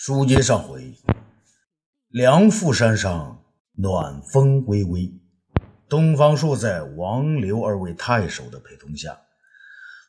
[0.00, 0.94] 书接上回，
[2.06, 5.12] 梁父山上暖风微微，
[5.88, 9.18] 东方朔在王刘二位太守的陪同下，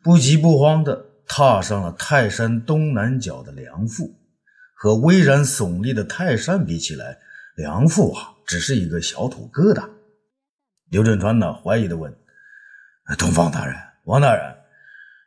[0.03, 4.15] 不急不慌地踏上了泰山东南角的梁父。
[4.75, 7.17] 和巍然耸立的泰山比起来，
[7.55, 9.89] 梁父啊，只是一个小土疙瘩。
[10.91, 12.15] 刘振川呢，怀疑地问
[13.17, 14.55] ：“东方大人，王大人，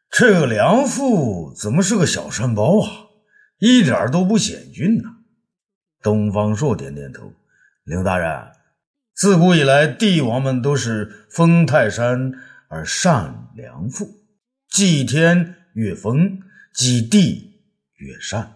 [0.09, 3.02] 这个梁父怎么是个小山包啊？”
[3.65, 5.09] 一点都不险峻呐！
[6.03, 7.33] 东方朔点点头。
[7.85, 8.29] 刘大人，
[9.15, 12.33] 自古以来，帝王们都是封泰山
[12.67, 14.09] 而善良父，
[14.69, 16.41] 祭天越封，
[16.75, 17.61] 祭地
[17.99, 18.55] 越善。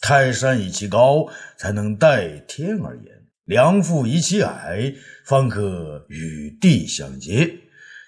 [0.00, 3.06] 泰山以其高，才能待天而言；
[3.46, 4.94] 良父以其矮，
[5.24, 7.52] 方可与地相接。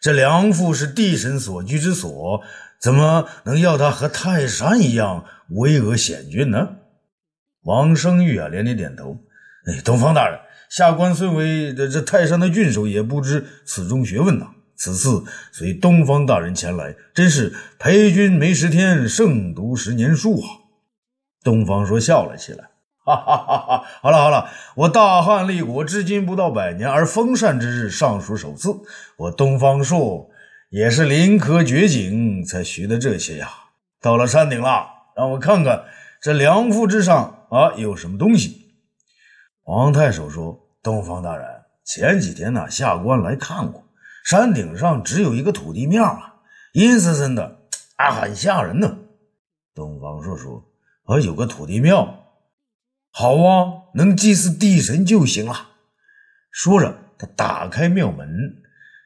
[0.00, 2.40] 这良父是地神所居之所，
[2.82, 5.24] 怎么能要他和泰山一样？
[5.50, 6.68] 巍峨险峻呢？
[7.62, 9.16] 王生玉啊，连连点头。
[9.66, 14.46] 哎，东方大人，下官虽为这这泰山的郡守，也不知此中学问呐。
[14.74, 20.48] 此次随东方大人前来，真是陪君没十天，胜读十年书啊！
[21.44, 22.70] 东方说笑了起来，
[23.06, 23.84] 哈哈哈哈！
[24.02, 28.74] 好了好了，我大汉立国至今不到百年，而封禅之日尚属首次。
[29.18, 30.28] 我东方朔
[30.72, 33.50] 也是临渴绝景才学的这些呀。
[34.00, 34.88] 到了山顶了。
[35.14, 35.84] 让我看看
[36.22, 38.72] 这梁父之上啊有什么东西。
[39.64, 41.46] 王太守说：“东方大人，
[41.84, 43.84] 前几天呢，下官来看过，
[44.24, 46.36] 山顶上只有一个土地庙啊，
[46.72, 47.58] 阴森森的，
[47.96, 48.96] 啊，很吓人呢。”
[49.76, 50.64] 东方朔说
[51.04, 52.24] ：“啊，有个土地庙，
[53.10, 55.72] 好啊，能祭祀地神就行了。”
[56.50, 58.62] 说着，他打开庙门，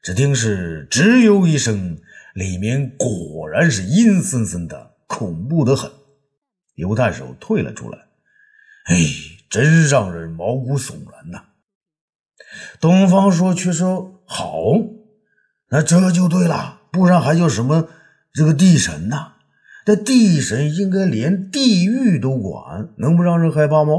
[0.06, 1.98] 只听是吱呦一声，
[2.32, 4.94] 里面果然是阴森森的。
[5.08, 5.90] 恐怖的很，
[6.76, 7.98] 刘太守退了出来。
[8.84, 8.94] 哎，
[9.50, 11.46] 真让人毛骨悚然呐！
[12.80, 14.62] 东方朔却说：“好，
[15.70, 17.88] 那这就对了，不然还叫什么
[18.32, 19.32] 这个地神呢？
[19.84, 23.94] 这地神应该连地狱都管，能不让人害怕吗？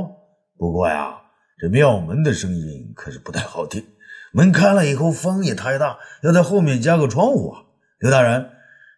[0.57, 1.17] 不过呀，
[1.59, 3.83] 这庙门的声音可是不太好听，
[4.31, 7.63] 门开了以后风也太大，要在后面加个窗户啊，
[7.99, 8.51] 刘大人。”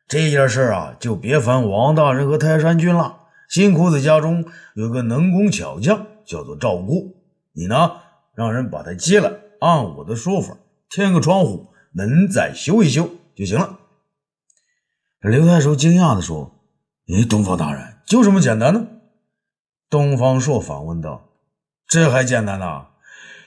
[0.09, 3.17] 这件事啊，就别烦王大人和泰山君了。
[3.47, 7.15] 新裤子家中有个能工巧匠，叫做赵姑。
[7.53, 7.91] 你呢，
[8.33, 10.57] 让人把他接来，按我的说法，
[10.89, 13.77] 添个窗户，门再修一修就行了。
[15.21, 16.59] 刘太守惊讶地说
[17.13, 18.87] ：“哎，东方大人，就这么简单呢？”
[19.91, 21.29] 东方朔反问道
[21.87, 22.87] ：“这还简单呐？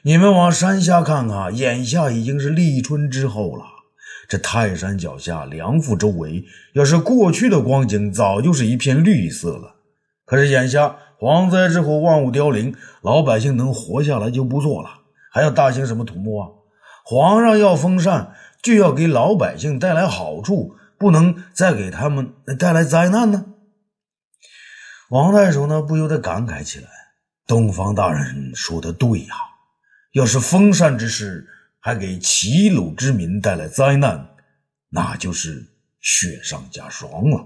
[0.05, 3.65] 你们往山下看看，眼下已经是立春之后了。”
[4.29, 9.77] 这泰山脚下，梁父周围，要是过去的光景，早就是一片绿色了。
[10.25, 14.89] 可是眼下蝗灾之后，万物凋零，老百姓能活下来就不错了，
[15.31, 16.49] 还要大兴什么土木啊？
[17.05, 18.33] 皇上要封禅，
[18.63, 23.45] 就要给老百姓带来好处，不能再给他们带来灾难呢。
[25.11, 26.87] 王太守呢，不由得感慨起来
[27.47, 29.35] ：“东方大人说的对呀，
[30.13, 31.49] 要是封禅之事……”
[31.85, 34.37] 还给齐鲁之民带来灾难，
[34.89, 35.67] 那就是
[36.01, 37.45] 雪上加霜了。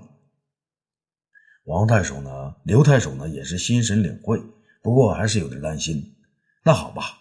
[1.65, 4.39] 王太守呢，刘太守呢，也是心神领会，
[4.83, 6.15] 不过还是有点担心。
[6.63, 7.17] 那好吧，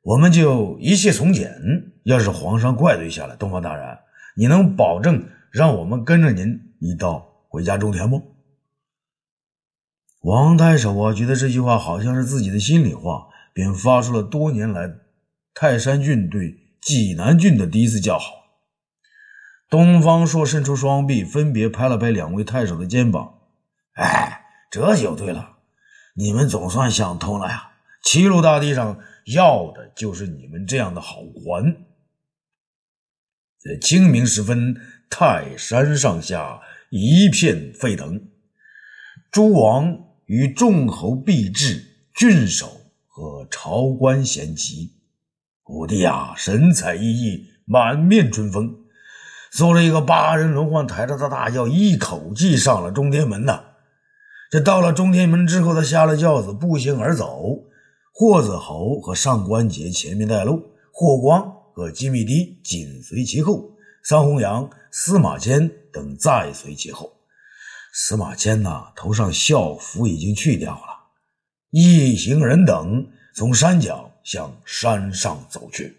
[0.00, 1.92] 我们就一切从简。
[2.04, 3.98] 要是皇上怪罪下来，东方大人，
[4.34, 8.22] 你能保证让我们跟着您一道回家种田不？
[10.22, 13.28] 王太守啊，觉得这句话好像是自己的心里话，
[13.58, 14.88] 便发出了多年来。
[15.52, 18.30] 泰山郡对济南郡的第一次叫好，
[19.68, 23.40] 东方朔伸出双臂，分别拍了拍两位太守的肩膀。
[23.94, 25.56] 哎，这就对了，
[26.14, 27.72] 你们总算想通了呀！
[28.04, 31.64] 齐鲁大地上要的就是你们这样的好官。
[33.58, 34.80] 在清明时分，
[35.10, 36.60] 泰山上下
[36.90, 38.28] 一片沸腾，
[39.32, 41.84] 诸王与众侯毕至，
[42.14, 42.77] 郡守
[43.18, 44.94] 和朝官咸集。
[45.64, 48.72] 武帝啊，神采奕奕，满面春风，
[49.50, 53.64] 坐了一个八人轮换，抬着他大轿，一口气上了中天门呐。
[54.52, 57.42] 这到了中天门之后，他下了轿子，步行而走。
[58.14, 60.62] 霍子侯和上官桀前面带路，
[60.92, 61.42] 霍光
[61.74, 63.68] 和金密帝紧随其后，
[64.04, 67.12] 桑弘羊、司马迁等再随其后。
[67.92, 70.97] 司马迁呐，头上孝服已经去掉了。
[71.70, 74.06] 一行人等从山脚。
[74.24, 75.96] 向山上走去，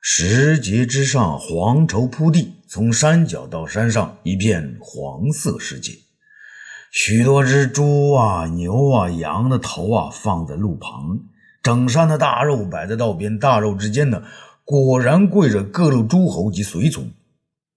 [0.00, 5.98] 石阶之上，黄绸铺地，从山脚到山上一片黄色世界。
[6.92, 11.18] 许多只猪啊、牛啊、羊的头啊放在路旁，
[11.64, 14.22] 整山的大肉摆在道边，大肉之间呢，
[14.64, 17.10] 果然跪着各路诸侯及随从，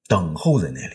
[0.07, 0.93] 等候在那里。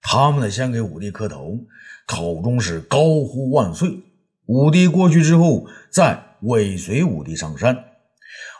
[0.00, 1.58] 他们呢，先给武帝磕头，
[2.06, 4.00] 口中是高呼万岁。
[4.50, 7.84] 武帝过去之后，再尾随武帝上山。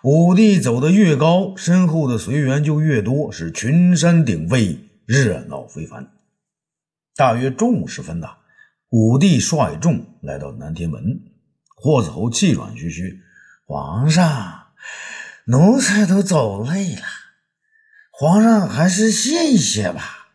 [0.04, 6.12] 武帝走得越高，身后的随员就越多，是群山顶沸，热闹非凡。
[7.16, 8.36] 大约中午时分呐。
[8.90, 11.02] 武帝率众来到南天门，
[11.74, 13.20] 霍子侯气喘吁吁
[13.66, 14.68] ：“皇上，
[15.46, 17.02] 奴才都走累了，
[18.12, 20.28] 皇上还是歇一歇吧。”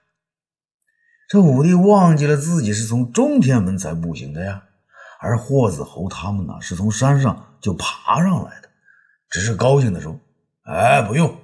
[1.32, 4.64] 这武帝忘记了自己是从中天门才步行的呀，
[5.26, 8.70] 而霍子侯他们呢是从山上就爬上来的，
[9.32, 10.20] 只是高兴的说
[10.70, 11.36] ：“哎，不用，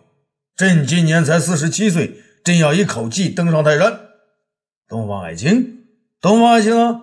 [0.56, 4.00] 朕今年才四十七岁，朕要一口气登上泰山。”
[4.88, 5.88] 东方爱卿。
[6.22, 7.02] 东方爱卿啊？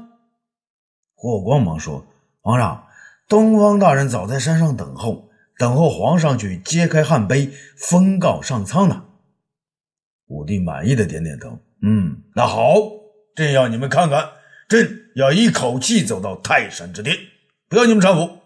[1.16, 2.06] 霍光忙说
[2.40, 2.86] ：“皇上，
[3.28, 5.28] 东方大人早在山上等候，
[5.58, 9.02] 等候皇上去揭开汉碑，封告上苍呢。”
[10.30, 12.76] 武帝满意的点点头：“嗯，那好，
[13.34, 14.28] 朕要你们看看，
[14.68, 17.16] 朕要一口气走到泰山之巅，
[17.68, 18.38] 不要你们搀扶。”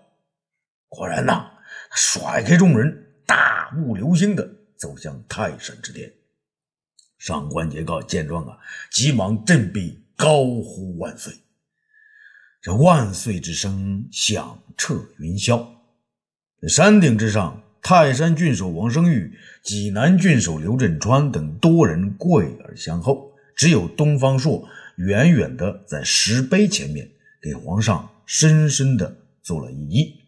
[0.89, 1.51] 果然呐，
[1.95, 6.13] 甩开众人，大步流星的走向泰山之巅。
[7.19, 8.57] 上官桀告见状啊，
[8.91, 10.01] 急忙振臂。
[10.15, 11.33] 高呼万岁！
[12.61, 15.67] 这万岁之声响彻云霄。
[16.69, 24.69] 山顶之上，泰山郡守王生玉、济南郡守刘振川等多人跪而相候，只有东方朔
[25.07, 27.11] 远远的在石碑前面
[27.41, 30.23] 给皇上深深的做了一揖。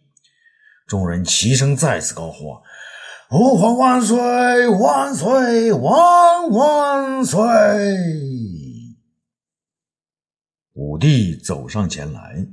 [0.87, 2.59] 众人齐声再次高呼
[3.31, 4.69] ：“吾皇万岁！
[4.69, 5.73] 万岁！
[5.73, 7.41] 万万岁！”
[10.75, 12.49] 武帝走上前来，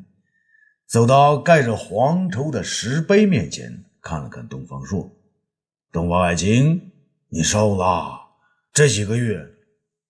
[0.88, 5.12] 走到盖着黄绸的石碑面前，看了看东方朔。
[5.92, 6.92] 东方爱卿，
[7.30, 8.14] 你瘦了，
[8.72, 9.44] 这几个月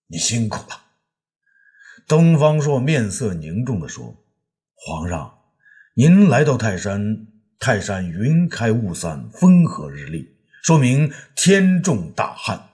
[0.07, 0.90] 你辛苦了。
[2.07, 4.15] 东方朔面色凝重地说
[4.75, 5.33] ：“皇上，
[5.95, 7.27] 您来到泰山，
[7.59, 10.29] 泰山云开雾散，风和日丽，
[10.63, 12.69] 说明天重大旱。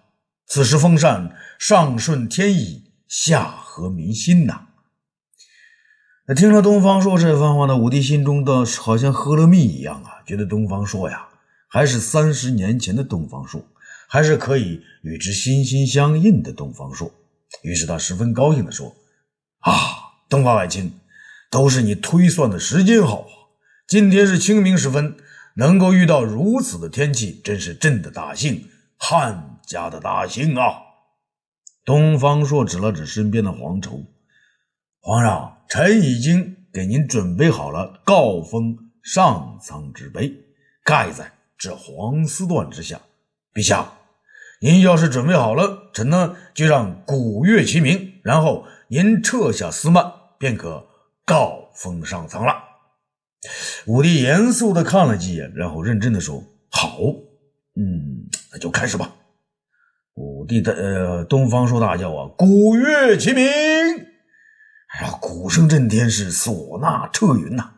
[0.48, 4.68] 此时风善，上顺天意，下合民心呐。”
[6.28, 11.28] 那听了东方朔这番话呢，武帝心中的好像喝了蜜一样啊，觉得东方朔呀，
[11.70, 13.64] 还是三十年前的东方朔，
[14.10, 17.10] 还是可以与之心心相印的东方朔。
[17.64, 18.94] 于是他十分高兴地说
[19.68, 20.94] ：“啊，东方爱卿，
[21.52, 23.52] 都是你推算的时间好啊！
[23.86, 25.18] 今天是清明时分，
[25.56, 30.72] 能够遇到如此的天气，真是朕的大幸，汉家的大幸啊！”
[31.84, 34.06] 东方朔指了指身边的黄绸，
[35.02, 35.54] 皇上。
[35.70, 40.34] 臣已经给您准备好了告封上苍之碑，
[40.82, 43.02] 盖在这黄丝缎之下。
[43.54, 43.92] 陛下，
[44.62, 50.88] 您要是准备好了，臣呢就让鼓乐齐鸣，然后您撤下丝蔓，便可
[51.26, 52.54] 告封上苍了。
[53.86, 57.00] 武帝严肃地看了几眼，然后认真地说：“好，
[57.76, 59.14] 嗯，那就开始吧。”
[60.16, 63.46] 武帝的呃，东方朔大叫啊，鼓乐齐鸣。
[63.46, 67.74] 哎呀，鼓声震天，是唢呐彻云呐！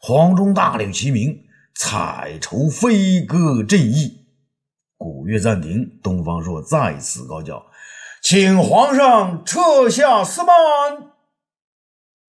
[0.00, 1.44] 黄钟大吕齐鸣，
[1.76, 4.26] 彩绸飞歌振翼。
[4.96, 7.64] 鼓乐暂停，东方朔再次高叫
[8.26, 10.54] ：“请皇上撤下丝蔓。”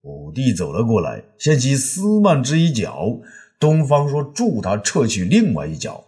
[0.03, 3.21] 武帝走了过来，掀起丝蔓之一角，
[3.57, 6.03] 东方朔助他撤去另外一角。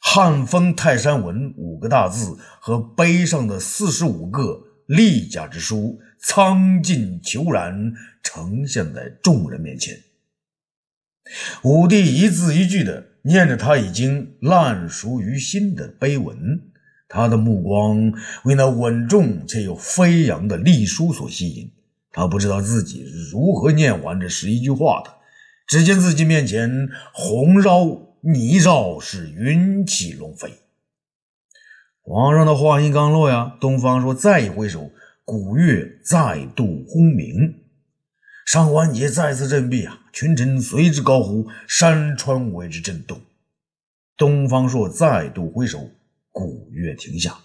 [0.00, 5.98] 汉封泰山文五个大字和碑上的四十五个立家之书。
[6.20, 7.92] 苍劲虬然
[8.24, 9.96] 呈现在众人面前，
[11.62, 16.67] 武帝一字一句的念着他已经烂熟于心的碑文，
[17.08, 18.12] 他的目光
[18.44, 21.72] 为那稳重却又飞扬的隶书所吸引。
[22.12, 25.14] 他不知道自己是如何念完这十一句话的，
[25.66, 27.84] 只见自己面前红绕
[28.20, 30.52] 泥绕，是云起龙飞。
[32.02, 34.90] 皇上的话音刚落呀，东方朔再一挥手。
[35.30, 37.54] 鼓乐再度轰鸣，
[38.46, 40.00] 上官桀再次振臂啊！
[40.10, 43.20] 群臣随之高呼，山川为之震动。
[44.16, 45.90] 东方朔再度挥手，
[46.30, 47.38] 鼓乐停下。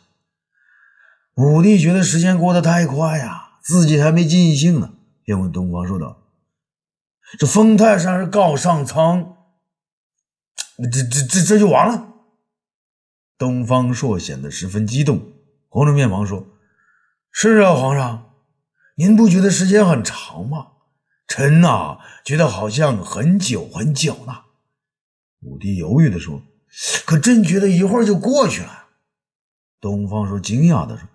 [1.35, 6.27] 武帝觉得时间过得太快呀，自己还没尽兴呢，便问东方朔道
[7.39, 9.35] ：“这封泰山是告上苍，
[10.77, 12.09] 这这这这就完了？”
[13.39, 15.33] 东方朔显得十分激动，
[15.69, 16.47] 红着面庞说。
[17.31, 18.35] 是啊，皇上，
[18.95, 20.67] 您不觉得时间很长吗？
[21.27, 24.43] 臣呐，觉得好像很久很久呢。
[25.41, 26.43] 武帝犹豫的说
[27.05, 28.85] ：“可真觉得一会儿就过去了。”
[29.79, 31.07] 东方朔惊讶的说：“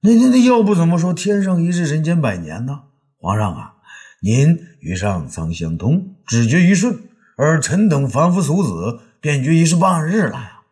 [0.00, 2.84] 那那那要不怎么说天上一日，人间百年呢？
[3.18, 3.74] 皇上啊，
[4.22, 6.98] 您与上苍相通，只觉一瞬，
[7.36, 10.62] 而臣等凡夫俗子，便觉已是半日了呀。”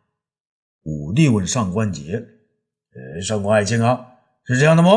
[0.84, 2.24] 武帝问上官桀
[2.94, 4.06] ：“呃，上官爱卿啊，
[4.44, 4.90] 是这样的吗？”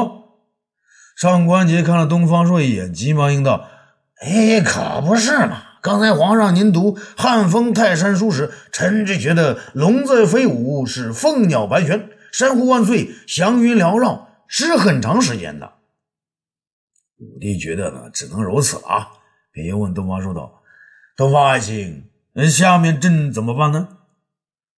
[1.15, 3.69] 上官桀看了东方朔一眼，急忙应道
[4.21, 5.63] ：“哎，可不是嘛！
[5.85, 15.73] 刚才皇上您读‘汉风泰山书’时，臣只觉得龙在飞舞，是凤鸟白旋，山呼万岁，祥云缭绕，是很长时间的。”
[17.21, 19.11] 武帝觉得呢，只能如此了啊，
[19.51, 20.63] 便又问东方朔道
[21.15, 23.87] ：“东方爱卿，那下面朕怎么办呢？”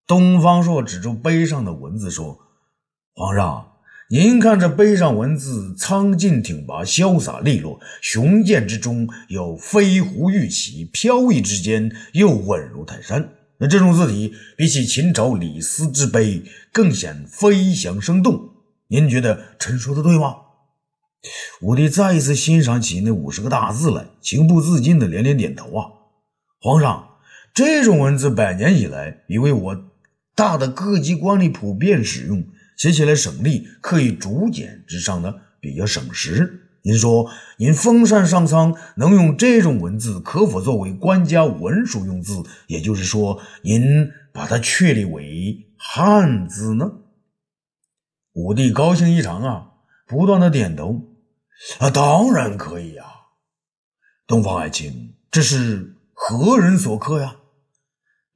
[0.05, 2.37] 东方朔指着碑上的文字说
[3.15, 3.71] ：“皇上。”
[4.09, 13.33] 您看这碑上文字，苍劲挺拔，潇洒利落，雄健之中有飞狐玉起，飘逸之间又稳如泰山。
[13.57, 18.51] 那这种字体比起秦朝李斯之碑更显飞翔生动。
[18.87, 20.37] 您觉得臣说的对吗？
[21.59, 25.85] 武帝再一次欣赏起那五十个大字来，情不自禁的连连点头啊！
[26.61, 27.09] 皇上，
[27.53, 29.77] 这种文字百年以来已为我
[30.33, 32.41] 大的各级官吏普遍使用。
[32.77, 36.63] 写起来省力，可以竹简之上呢比较省时。
[36.83, 42.43] 您说，您封禅上苍能用这种文字，可否作为官家文书用字？
[42.67, 43.83] 也就是说，您
[44.31, 46.89] 把它确立为汉字呢？
[48.31, 49.71] 武帝高兴异常啊，
[50.07, 51.01] 不断的点头。
[51.79, 53.05] 啊，当然可以啊。
[54.27, 57.37] 东方爱卿，这是何人所刻呀？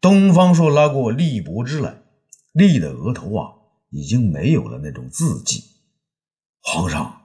[0.02, 2.02] 东方朔拉过立伯之来，
[2.52, 3.61] 立的额头啊。
[3.92, 5.64] 已经没有了那种字迹。
[6.62, 7.22] 皇上，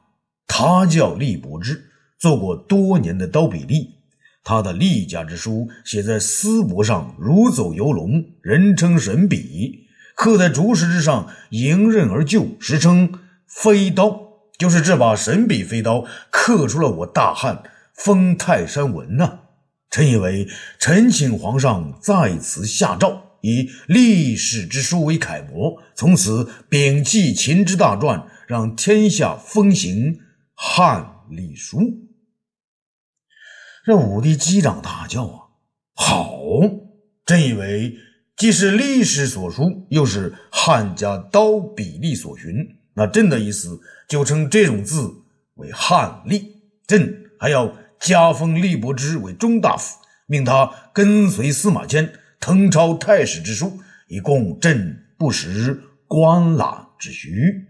[0.47, 3.97] 他叫厉伯之，做过多年的刀笔吏。
[4.45, 13.13] 他的厉家之书写在丝帛上，如走游龙，人称神笔；刻在竹石之上，迎刃而就，时称
[13.49, 14.25] 飞刀。
[14.57, 19.41] 就是这把神笔飞刀，刻出了我大汉封泰山文呐。
[19.91, 23.25] 臣以为，臣请皇上在此下诏。
[23.47, 30.19] 以历史之书为楷模，从此摒弃秦之大传，让天下风行
[30.53, 31.79] 汉隶书。
[33.85, 35.38] 这武帝击掌大叫啊！
[35.95, 36.35] 好！
[37.25, 37.97] 朕以为
[38.37, 42.53] 既是历史所书，又是汉家刀笔吏所寻，
[42.95, 45.09] 那朕的意思就称这种字
[45.55, 46.62] 为汉隶。
[46.88, 52.12] 朕还要加封厉伯之为中大夫，命他跟随司马迁。
[52.40, 53.78] 誊抄太史之书，
[54.09, 57.66] 以供朕不时观览之需。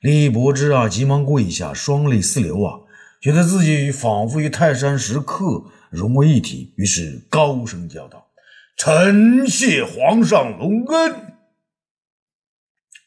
[0.00, 2.80] 李伯之啊，急忙跪下，双泪四流啊，
[3.20, 8.30] 觉得自己仿佛与泰山石刻融为一体，于是高声叫道
[8.76, 11.36] ：“臣谢皇上隆恩。”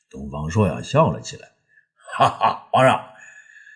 [0.10, 1.50] 东方朔呀，笑了起来，
[2.18, 3.06] 哈哈，皇上。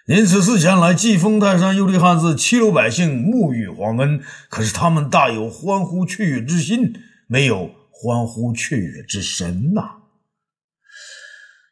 [0.06, 4.22] 您此次前来，既封泰山，又立汉字，七路百姓沐浴皇恩。
[4.50, 6.94] 可是他们大有欢呼雀跃之心，
[7.26, 9.82] 没有欢呼雀跃之神呐。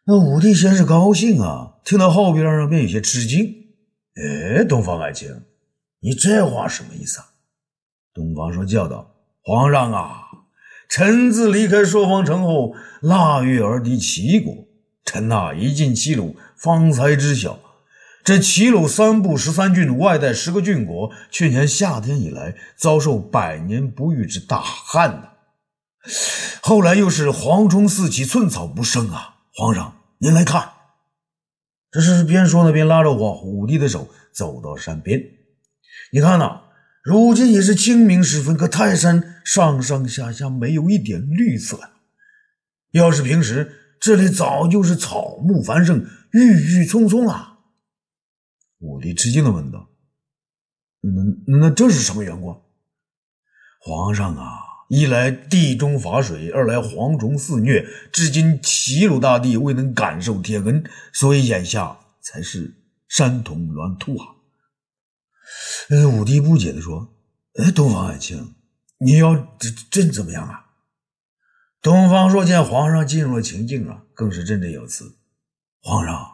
[0.05, 3.53] 那武帝先是高兴啊，听到后边啊，便有些吃惊。
[4.15, 5.27] 哎，东方爱卿，
[5.99, 7.25] 你这话什么意思啊？
[8.13, 10.21] 东方说叫道：“皇上啊，
[10.87, 14.55] 臣自离开朔方城后，腊月而敌齐国，
[15.03, 17.59] 臣呐一进齐鲁，方才知晓。”
[18.23, 25.29] 这齐鲁三部十三郡，外带十个郡国，去年夏天以来遭受百年不遇之大旱呐。
[26.61, 29.37] 后来又是蝗虫四起，寸草不生啊！
[29.53, 30.69] 皇上，您来看。
[31.91, 35.19] 这是边说呢，边拉着我武帝的手走到山边。
[36.13, 36.61] 你看呐，
[37.03, 41.89] 如今也是清明时分，可泰山上上下下没有一点绿色呀。
[42.91, 47.50] 要是平时，这里早就是草木繁盛，郁郁葱葱啊。
[48.81, 49.89] 武帝吃惊的问道
[51.45, 52.61] ：“那那这是什么缘故？”
[53.79, 54.59] 皇上啊，
[54.89, 60.83] 一来地中乏水，二来蝗虫肆虐，至今齐鲁大地未能感受天恩，
[61.13, 62.73] 所以眼下才是
[63.07, 64.27] 山童乱兔啊。
[66.17, 67.13] 武帝不解的说
[67.61, 68.55] ：“哎，东方爱卿，
[68.99, 70.65] 你要朕朕怎么样啊？”
[71.81, 75.17] 东方朔见皇上进入了情境啊，更是振振有词
[75.81, 76.30] ：“皇上。”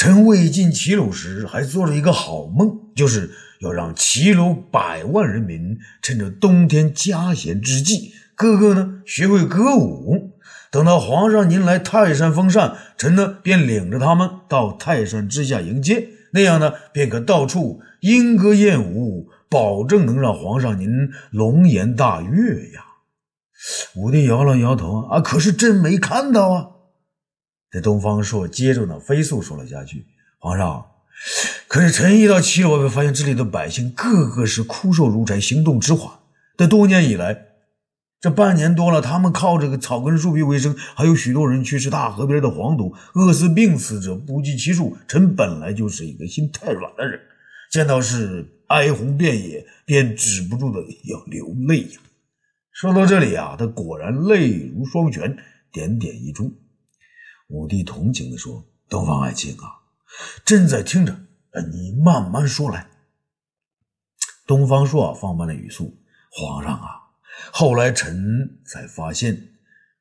[0.00, 10.34] 臣未进齐鲁时，还做了一个好梦，就是要让齐鲁百万人民趁着冬天加闲之际，个个呢学会歌舞。
[10.70, 20.88] 等到皇上您来泰山封禅，臣呢便领着他们到泰山之下迎接，那样呢，便可到处莺歌燕舞，保证能让皇上您
[21.32, 22.84] 龙颜大悦呀。
[23.96, 26.66] 武帝摇了摇头啊，可是朕没看到啊。
[27.70, 30.06] 这东方朔接着呢，飞速说了下去
[30.40, 30.86] ：“皇上，
[31.66, 36.10] 可是臣一到齐鲁，便发现这里的百姓个个是枯瘦如柴，行动迟缓。
[36.56, 37.44] 这多年以来，
[38.20, 44.96] 这半年多了，他们靠这个草根树皮为生，还有许多人去吃大河边的黄土，饿死病死者不计其数。
[45.06, 47.20] 臣本来就是一个心太软的人，
[47.70, 52.00] 见到是哀鸿遍野，便止不住的要流泪呀。”
[52.72, 55.36] 说到这里啊，他果然泪如双泉，
[55.70, 56.50] 点点一珠。
[57.48, 59.80] 武帝同情地说：“东方爱卿啊，
[60.44, 61.18] 朕在听着，
[61.72, 62.86] 你慢慢说来。”
[64.46, 65.98] 东方朔放慢了语速
[66.30, 66.88] ：“皇上啊，
[67.52, 69.48] 后来臣才发现，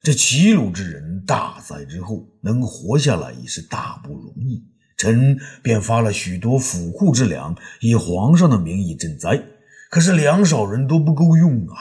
[0.01, 4.63] 这齐鲁之人大灾之后能活下来已是大不容易，
[4.97, 9.41] 臣便发了许多府库之粮，以皇上的名义赈灾。
[9.89, 11.75] 可是粮少人都不够用啊！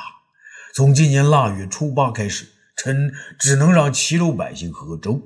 [0.74, 2.46] 从今年腊月初八开始，
[2.76, 5.20] 臣只能让齐鲁百姓喝粥。”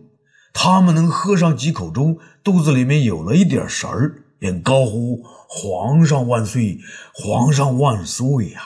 [0.62, 6.79] 他们能喝上几口粥，肚子里面有了一点食儿，便高呼“皇上万岁，
[7.14, 8.61] 皇上万岁”呀！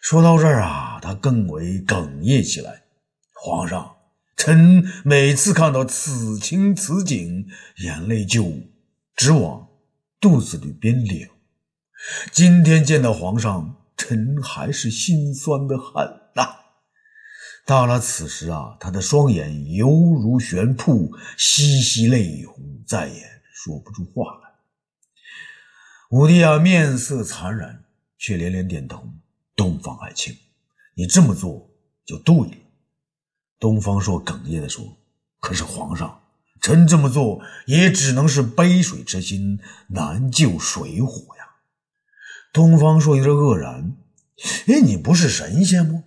[0.00, 2.84] 说到这儿啊，他更为哽咽起来。
[3.34, 3.96] 皇上，
[4.34, 7.46] 臣每次看到此情此景，
[7.84, 8.50] 眼泪就
[9.14, 9.68] 直往
[10.18, 11.28] 肚子里边流。
[12.30, 16.02] 今天见到皇上，臣还是心酸的很
[16.34, 16.61] 呐。
[17.64, 23.22] 到了此时啊，他的双眼犹如悬瀑，淅淅泪红，再也
[23.54, 24.50] 说不出话来。
[26.10, 27.84] 武帝啊，面色惨然，
[28.18, 29.08] 却连连点头
[29.54, 30.36] ：“东方爱卿，
[30.94, 31.70] 你这么做
[32.04, 32.56] 就对了。”
[33.60, 34.84] 东方朔哽咽地说
[35.38, 36.20] ：“可是皇上，
[36.60, 41.48] 臣这么做也只能是杯水车薪，难救水火呀。”
[42.52, 43.96] 东方朔有点愕然
[44.66, 46.02] ：“哎，你不是神仙吗？”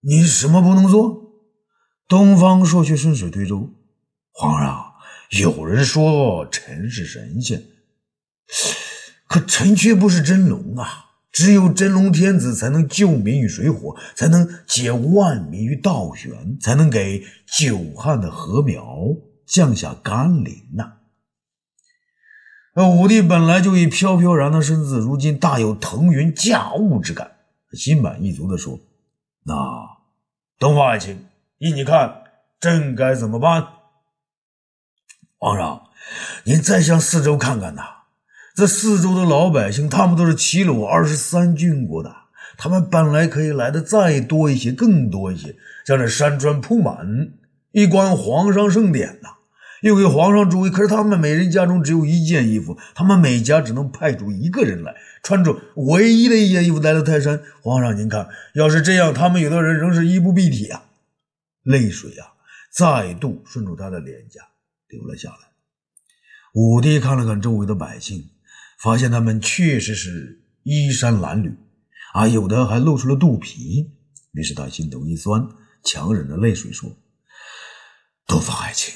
[0.00, 1.26] 你什么不能做？
[2.06, 3.68] 东方朔却顺水推舟。
[4.32, 4.92] 皇上，
[5.38, 7.62] 有人说臣是神仙，
[9.26, 11.06] 可臣却不是真龙啊！
[11.30, 17.22] 只有真龙天子才能救民于水火，才能解万民于倒悬，才能给
[17.58, 18.84] 久旱的禾苗
[19.46, 20.94] 降下甘霖呐！
[22.74, 27.32] 那武帝本来就以飘飘然的身子，如今大有腾云驾雾之感，
[27.72, 28.80] 心满意足地说。
[29.44, 29.54] 那
[30.58, 31.26] 东方爱卿，
[31.58, 32.24] 依你看，
[32.60, 33.66] 朕该怎么办？
[35.38, 35.88] 皇上，
[36.44, 37.82] 您再向四周看看呐，
[38.54, 42.14] 这四周的老百姓，他们都是齐鲁二十三郡国的，
[42.56, 47.32] 他们本来可以来的再多一些，更多一些，将这山川铺满，
[47.70, 49.37] 一观皇上盛典呐。
[49.82, 57.40] 又给皇上助威，可是他们每人家中只有一件衣服，他们每家只能派出一个人来穿着唯一的一件衣服来到泰山。
[57.62, 60.82] 皇上，您看，要是这样，他们有的人仍是衣不蔽体啊！
[61.62, 62.34] 泪水啊，
[62.72, 64.40] 再度顺着他的脸颊
[64.88, 65.48] 流了下来。
[66.54, 68.30] 武帝看了看周围的百姓，
[68.80, 71.54] 发现他们确实是衣衫褴褛，
[72.14, 73.92] 啊，有的还露出了肚皮。
[74.32, 75.46] 于是他心头一酸，
[75.84, 76.90] 强忍着泪水说
[78.26, 78.94] ：“东方爱卿。”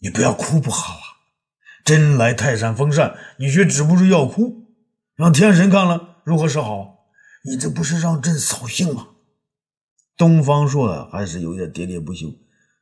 [0.00, 1.04] 你不要哭不好啊！
[1.84, 4.66] 朕来泰山封禅，你却止不住要哭，
[5.14, 7.06] 让天神看了如何是好？
[7.44, 9.08] 你这不是让朕扫兴吗？
[10.16, 12.28] 东方朔还是有点喋喋不休。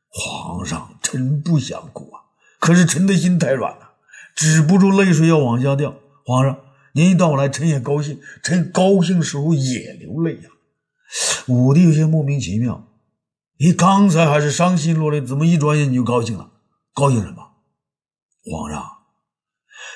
[0.09, 2.21] 皇上，臣不想哭啊，
[2.59, 3.91] 可是臣的心太软了，
[4.35, 5.95] 止不住泪水要往下掉。
[6.25, 6.57] 皇上，
[6.93, 10.49] 您一到来，臣也高兴，臣高兴时候也流泪呀。
[11.47, 12.87] 武帝有些莫名其妙，
[13.57, 16.51] 你刚才还是伤心落泪，怎么一转眼你就高兴了？
[16.93, 17.37] 高兴什么？
[18.51, 18.83] 皇上，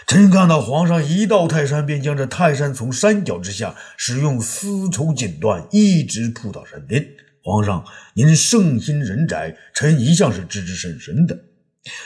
[0.06, 7.06] 臣看到皇上一到泰山，便将这泰山从山脚之下使用丝绸锦缎，一直铺到山巅。
[7.44, 11.38] 皇上，您圣心仁窄，臣一向是知之甚深的。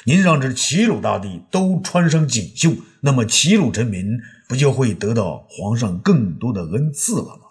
[0.05, 2.71] 您让这齐鲁大地都穿上锦绣，
[3.01, 7.43] 那么齐鲁臣民不就会得到皇上更多的恩赐了吗？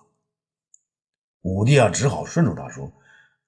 [1.43, 2.93] 武帝啊，只好顺着他说：“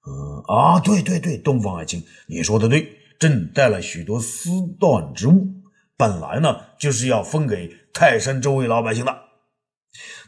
[0.07, 5.47] 嗯啊，对对对，东方爱卿，你说的对。”朕带了许多丝缎之物，
[5.97, 9.23] 本来呢就是要分给泰山周围老百姓的。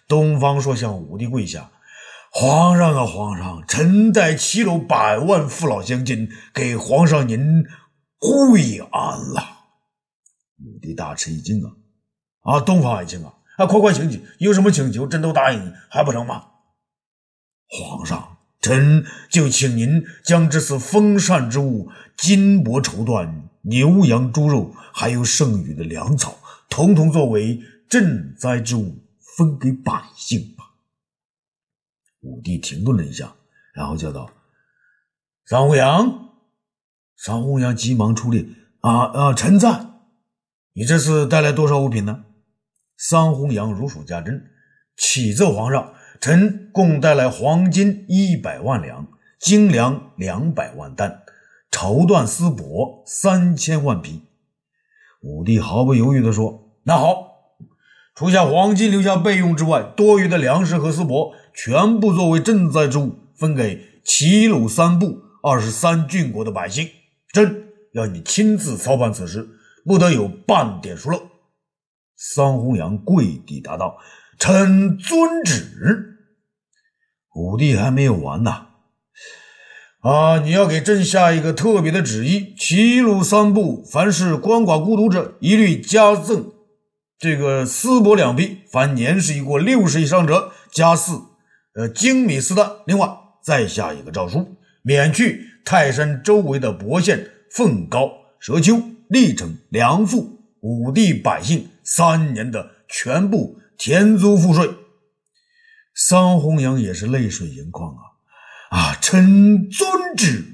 [0.07, 1.71] 东方朔向武帝跪下
[2.31, 7.63] ：“皇上啊，皇上，臣带齐鲁百万父老乡亲给皇上您
[8.19, 9.59] 跪安了。”
[10.63, 11.71] 武帝大吃一惊啊！
[12.41, 16.45] 啊，东方爱卿啊，啊，快快请起，有什么请求，朕都答应你，还不成吗？
[17.67, 18.30] 皇上。
[18.61, 23.27] 臣就请您将这次封禅之物——金帛绸缎、
[23.63, 26.37] 牛羊猪肉，还有剩余的粮草，
[26.69, 29.03] 统统作为赈灾之物，
[29.35, 30.63] 分给百姓吧。
[32.21, 33.33] 武帝停顿了一下，
[33.73, 34.31] 然后叫道
[35.45, 36.29] ：“桑弘羊。”
[37.17, 38.45] 桑弘羊急忙出列
[38.81, 39.87] ：“啊啊，臣在。
[40.73, 42.25] 你这次带来多少物品呢？”
[42.97, 44.51] 桑弘羊如数家珍，
[44.95, 49.07] 启奏皇上：“臣共带来黄金一百万两，
[49.39, 51.23] 精粮两百万担，
[51.71, 54.21] 绸缎丝帛三千万匹。”
[55.21, 57.27] 武帝毫不犹豫地说：“那好，
[58.15, 66.87] 除下黄金留下备用之外，多余的粮食和丝帛全部作为赈灾之物，分给齐鲁三部二十三郡国的百姓。
[67.33, 69.49] 朕要你亲自操办此事，
[69.85, 71.21] 不得有半点疏漏。”
[72.15, 73.97] 桑弘羊跪地答道
[74.41, 76.17] ：“臣遵旨。”
[77.37, 78.69] 武帝还没有完呢。
[80.01, 80.39] 啊！
[80.39, 86.51] 你要给朕下一个特别的旨意：齐鲁三部，凡是鳏寡孤独者，一律加赠
[87.19, 91.21] 这个丝帛两匹；凡年事已过六十以上者，加赐
[91.75, 92.67] 呃精米四担。
[92.87, 93.07] 另外，
[93.43, 104.75] 再下一个诏书，免去泰山周围的亳县、凤高、蛇丘、历城、梁父五地百姓三年的全部田租赋税。
[105.95, 107.95] 桑弘羊也是泪水盈眶
[108.69, 108.77] 啊！
[108.77, 108.95] 啊！
[109.01, 110.45] 臣遵旨。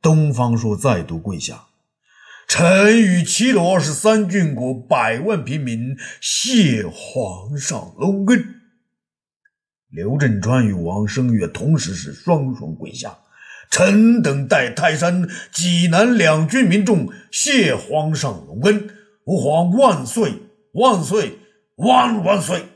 [0.00, 1.64] 东方朔再度跪下，
[2.46, 8.60] 臣与齐鲁二十三郡国百万平民谢皇上隆恩。
[9.88, 13.18] 刘振川与王声月同时是双双跪下，
[13.68, 18.90] 臣等代泰山、济南两郡民众谢皇上隆恩。
[19.24, 20.34] 吾皇万岁
[20.74, 21.36] 万岁
[21.80, 22.66] 万万岁！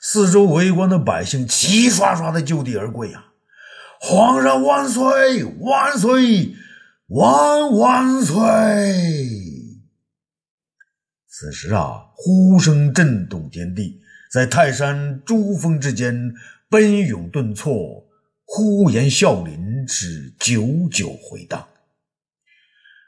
[0.00, 3.24] 四周围观的百姓齐刷刷的就地而跪呀！
[4.00, 6.54] 皇上万岁万岁
[7.08, 8.36] 万万岁！
[11.28, 14.00] 此时啊，呼声震动天地，
[14.30, 16.32] 在泰山珠峰之间
[16.68, 18.06] 奔涌顿挫，
[18.44, 21.66] 呼延啸林，是久久回荡。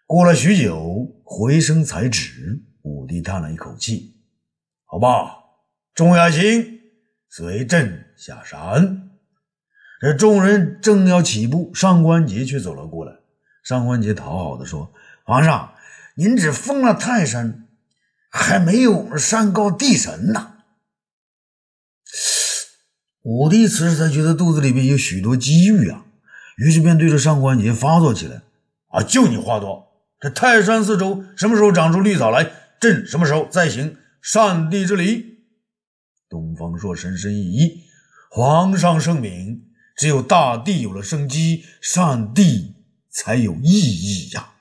[0.07, 2.65] 过了许久，回声才止。
[2.83, 4.17] 武帝叹了一口气
[4.91, 5.37] ：“好吧，
[5.95, 6.81] 众爱卿。”
[7.31, 9.11] 随朕下山。
[10.01, 13.13] 这众人正要起步，上官桀却走了过来。
[13.63, 14.91] 上官桀讨好的说
[15.27, 15.75] ：“皇上，
[16.15, 17.69] 您只封了泰山，
[18.31, 20.55] 还没有山高地神呢。”
[23.23, 26.07] 武帝此时才觉得肚子里面有许多机遇啊，
[26.57, 28.41] 于是便对着上官桀发作起来
[28.89, 29.87] ：“啊，就你话多！
[30.19, 32.51] 这泰山四周什么时候长出绿草来？
[32.81, 35.39] 朕什么时候再行善帝之礼？”
[36.29, 37.85] 东方朔深深一揖
[38.31, 42.75] ：“皇上圣明，只有大地有了生机，善帝
[43.11, 44.53] 才有意义呀。”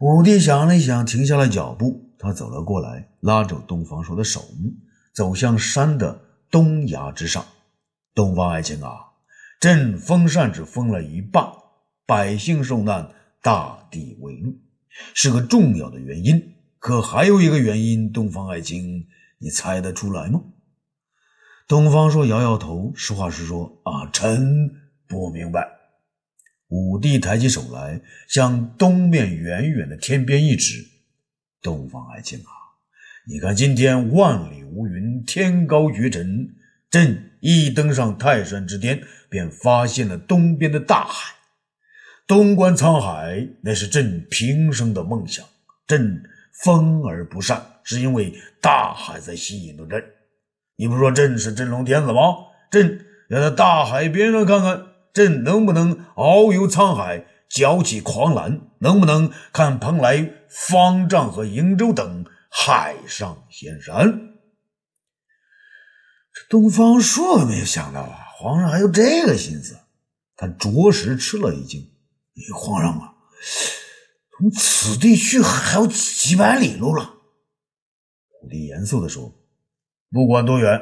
[0.00, 2.14] 武帝想了想，停下了脚步。
[2.18, 4.42] 他走了过来，拉着东方朔的手，
[5.14, 6.20] 走向山的
[6.50, 7.44] 东崖之上。
[8.14, 8.90] 东方爱卿啊，
[9.60, 11.46] 朕封禅只封了一半，
[12.06, 13.10] 百姓受难，
[13.42, 14.58] 大地未入，
[15.14, 16.53] 是个重要的原因。
[16.84, 19.06] 可还有一个原因，东方爱卿。
[19.38, 20.42] 你猜得出来吗？
[21.66, 24.70] 东方朔摇摇头，实话实说：“啊，臣
[25.08, 25.66] 不明白。”
[26.68, 30.86] 武帝抬起手来，向东面远远的天边一指
[31.62, 32.52] ：“东方爱卿啊，
[33.26, 36.54] 你看今天万里无云，天高绝尘。
[36.90, 41.34] 朕一登上泰山之巅，便发现了东边的大海。
[42.26, 45.46] 东观沧海，那是朕平生的梦想。
[45.86, 46.22] 朕
[46.62, 50.02] 风而不善。”是因为大海在吸引着朕，
[50.76, 52.36] 你不说朕是真龙天子吗？
[52.70, 58.60] 朕要在大海边上看看，朕能不能遨游沧海，搅起狂澜？
[58.78, 64.30] 能不能看蓬莱、方丈和瀛洲等海上仙山？
[66.32, 69.76] 这东方朔没有想到啊，皇上还有这个心思，
[70.36, 71.86] 他着实吃了一惊。
[72.56, 73.12] 皇上啊，
[74.38, 77.14] 从此地去还有几百里路了。
[78.42, 79.32] 武帝严肃地说
[80.10, 80.80] ：“不管多远，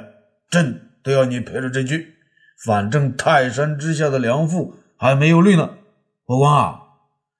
[0.49, 2.15] 朕都要你陪着朕去。
[2.65, 5.79] 反正泰山之下的梁父还没有绿呢。
[6.25, 6.83] 国王啊，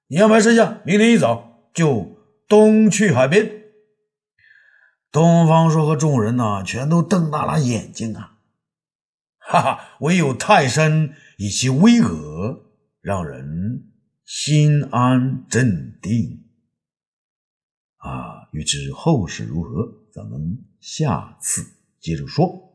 [0.07, 3.63] 你安排圣下，明天一早就东去海边。”
[5.11, 8.37] 东方朔和众人呢，全都瞪大了眼睛啊！
[9.37, 12.61] 哈哈，唯有泰山以其巍峨，
[13.01, 13.92] 让人
[14.25, 16.43] 心安镇定。
[17.97, 20.03] 啊，欲知后事如何？
[20.11, 21.65] 咱们下次
[21.99, 22.72] 接着说。